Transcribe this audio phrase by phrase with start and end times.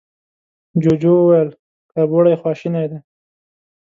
[0.81, 1.49] جوجو وويل،
[1.91, 2.99] کربوړی خواشينی دی.